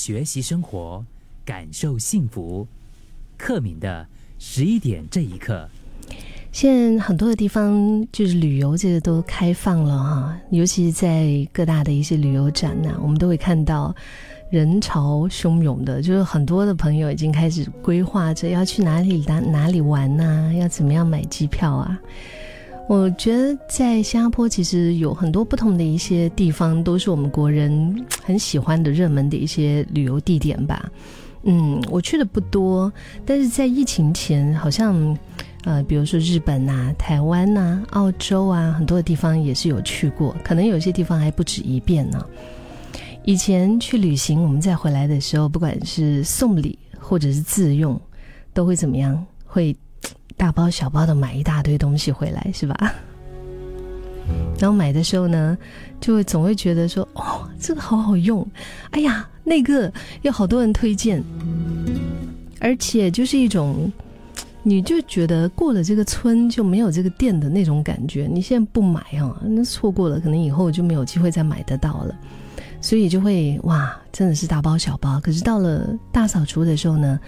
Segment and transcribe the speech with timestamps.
[0.00, 1.04] 学习生活，
[1.44, 2.66] 感受幸福。
[3.36, 4.06] 克敏的
[4.38, 5.68] 十一点这一刻，
[6.50, 13.94] 现在很多的地方就是旅游这个都开放了哈，尤其是在各大的一些旅游展呢，我们都会看到
[14.50, 22.00] 人潮汹涌的，就是很多的朋友已经开始规划着要去哪里哪哪里玩呐，要怎么样买机票啊。
[22.88, 30.90] 我觉得在新加坡其实有很多不同的一些地方，都是我们国人很喜欢的热门的一些旅游地点吧。
[31.44, 32.92] 嗯，我去的不多，
[33.24, 35.16] 但是在疫情前，好像
[35.62, 42.26] 呃，比如说日本呐、台湾呐、澳洲啊，很多的地方也是有去过，可能有些地方还不止一遍呢。
[43.24, 47.98] 以前去旅行，我们再回来的时候，不管是送礼或者是自用，
[48.52, 49.24] 都会怎么样？
[49.46, 49.76] 会。
[50.40, 52.94] 大包小包的买一大堆东西回来是吧？
[54.58, 55.58] 然后买的时候呢，
[56.00, 58.46] 就会总会觉得说：“哦，这个好好用，
[58.92, 61.22] 哎呀，那个有好多人推荐。”
[62.58, 63.92] 而且就是一种，
[64.62, 68.26] 你就觉得过了这个村就没有这个店的那种感觉。
[68.26, 72.14] 你现在不买啊，那错过了，可能以后就没有机会再买得到了。
[72.80, 75.20] 所以就会哇，真的是大包小包。
[75.20, 77.20] 可是到了大扫除的时候呢？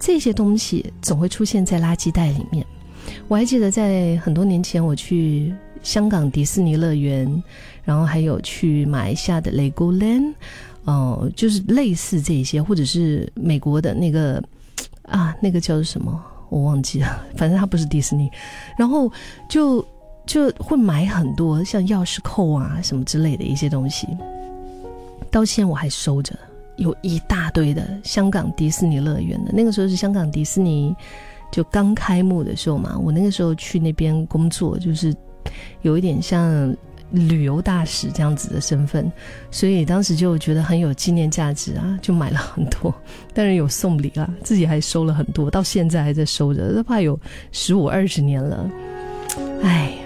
[0.00, 2.66] 这些东西总会出现在垃圾袋里面。
[3.28, 7.42] 我还记得在很多年前，我去香港迪士尼乐园，
[7.84, 10.34] 然后还有去马来西亚的 Legoland，
[10.84, 14.42] 哦，就是类似这些，或者是美国的那个
[15.02, 18.30] 啊，那个叫做什么，我忘记了，反正它不是迪士尼。
[18.78, 19.10] 然后
[19.48, 19.84] 就
[20.26, 24.06] 就会买很多像钥匙扣啊什么之类的一些东西，
[25.30, 26.38] 到现在我还收着。
[26.80, 30.96] 有一大堆的香港迪士尼乐园的，那个时候是香港迪士尼
[31.52, 35.14] 就刚开幕的时候嘛，我那个时候去那边工作，就是
[35.82, 36.74] 有一点像
[37.10, 39.12] 旅游大使这样子的身份，
[39.50, 42.94] 所以当时就觉得很有纪念价值啊，就买了很多，
[43.34, 47.18] 但是有送礼啊，自己还收了很多，到现在还在收着，都怕有
[47.52, 48.70] 十五二十年了，
[49.62, 49.98] 哎，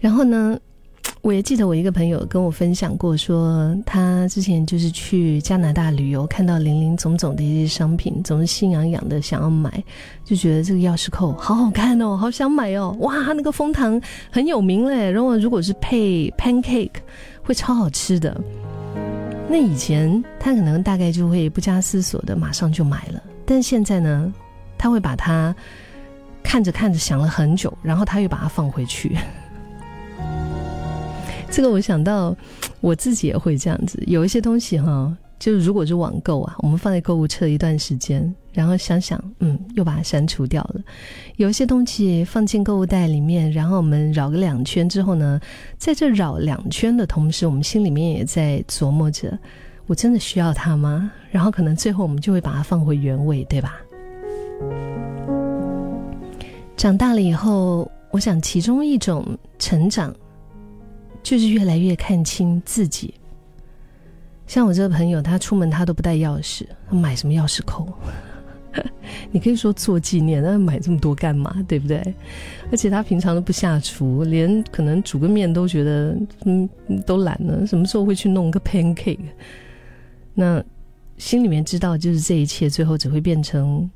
[0.00, 0.58] 然后呢？
[1.24, 9.82] 我也记得我一个朋友跟我分享过，说他之前就是去加拿大旅游，看到林林总总的一些商品，总是心痒痒的想要买，
[10.22, 13.98] 就觉得这个钥匙扣好好看哦，好想买哦，哇，那个蜂糖
[14.30, 16.90] 很有名嘞，然后如果是配 pancake
[17.42, 18.38] 会超好吃的。
[19.48, 24.30] 那以前他可能大概就会不加思索的马上就买了，但现在呢，
[24.76, 25.56] 他会把它
[26.42, 29.16] 看着看着想了很久，然后他又把它放回去。
[31.54, 32.36] 这个我想到，
[32.80, 34.02] 我自己也会这样子。
[34.08, 40.80] 有一些东西哈，就是如果是网购啊，我们放在购物车一段时间，然后想想，嗯，又把它删除掉了。
[41.36, 45.40] 有一些东西放进购物袋里面，然后我们绕个两圈之后呢，
[45.78, 49.38] 在这绕两圈的同时，我们心里面也在琢磨着：
[49.86, 51.08] 我真的需要它吗？
[51.30, 53.76] 然后可能最后我们就会把它放回原位，对吧？
[56.76, 59.24] 长大了以后，我想其中一种
[59.56, 60.12] 成长。
[61.24, 63.14] 就是越来越看清自己。
[64.46, 67.88] 像我这个朋友，他出门他都不带钥匙，他买什么钥匙扣？
[69.30, 71.64] 你可以说做纪念，那买这么多干嘛？
[71.66, 72.14] 对不对？
[72.70, 76.68] 而且他平常都不下厨，连可能煮个面都觉得嗯
[77.06, 77.66] 都懒了。
[77.66, 79.18] 什么时候会去弄个 pancake？
[80.34, 80.62] 那
[81.16, 83.88] 心里面知道，就是这一切最后只会变成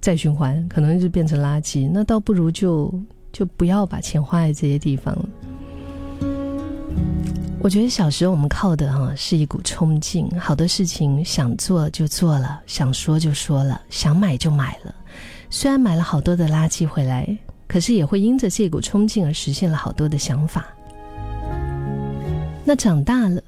[0.00, 1.90] 再循环，可能就变成垃圾。
[1.92, 2.94] 那倒不如就
[3.32, 5.28] 就不要把钱花在这些地方了。
[7.62, 14.94] 我觉得小时候我们靠的哈是一股冲劲，好多事情想做就做了，想说就说了，想买就买了。
[15.50, 17.36] 虽然买了好多的垃圾回来，
[17.68, 20.66] 可是也会因着这股冲劲而实现了好多的想法。
[22.64, 23.42] 那长大了，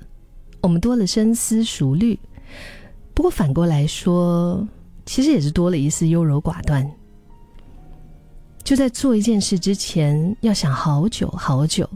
[0.61, 2.19] 我们多了深思熟虑，
[3.15, 4.69] 不过反过来说，
[5.07, 6.87] 其实也是多了一丝优柔寡断。
[8.63, 11.89] 就在做一件事之前，要想好久好久。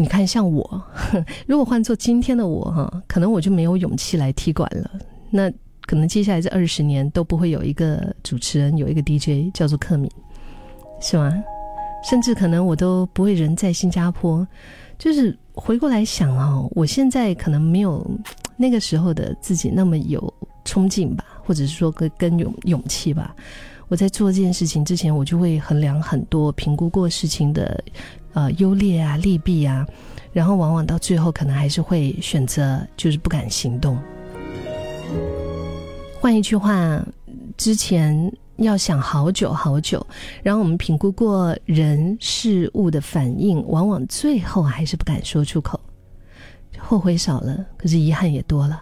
[0.00, 0.80] 你看，像我，
[1.44, 4.88] 如果换做今天的我哈，可能我就没有勇气来踢馆了。
[5.28, 5.50] 那
[5.86, 10.08] 可能接下来这二十年都不会有一个主持人，有一个 DJ 叫做克敏，
[11.00, 11.34] 是吗？
[12.08, 14.46] 甚至可能我都不会人在新加坡。
[15.00, 18.08] 就是回过来想哦，我现在可能没有
[18.56, 20.32] 那个时候的自己那么有
[20.64, 23.34] 冲劲吧，或者是说跟跟勇勇气吧。
[23.88, 27.82] 我在做这件事情之前，我就会衡量很多，评估过事情的。
[28.38, 29.84] 呃，优劣啊，利弊啊，
[30.32, 33.98] 然后往往到最后，可能还是会选择就是不敢行动。
[36.20, 37.04] 换一句话，
[37.56, 40.06] 之前要想好久好久，
[40.40, 45.80] 然后我们评估过人事物的反应，往往最后还是不敢说出口。
[46.78, 48.80] 后悔少了，可是遗憾也多了。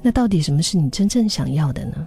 [0.00, 2.06] 那到底什么是你真正想要的呢？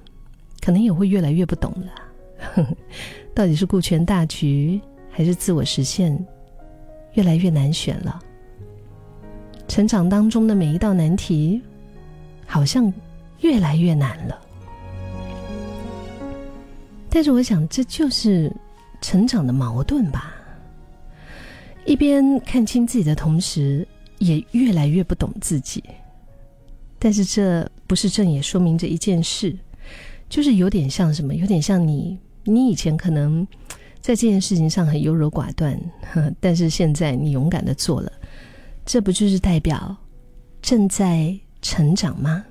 [0.62, 2.66] 可能也会越来越不懂了。
[3.36, 4.80] 到底是顾全大局，
[5.18, 6.14] 还是自我实现？
[7.14, 8.22] 越来越难选了。
[9.66, 11.62] 成长当中的每一道难题，
[12.46, 12.94] 好像
[13.40, 14.38] 越来越难了。
[17.10, 18.54] 但是我想，这就是
[19.00, 20.36] 成长的矛盾吧。
[21.86, 25.82] 一边看清自己的同时，也越来越不懂自己。
[27.00, 29.56] 但是这不是正也说明着一件事，
[30.28, 31.34] 就是有点像什么？
[31.34, 33.48] 有点像你，你以前可能
[34.06, 35.76] 在这件事情上很优柔寡断，
[36.40, 38.12] 但是现在你勇敢的做了，
[38.86, 39.98] 这不就是代表
[40.62, 42.46] 正在成长吗？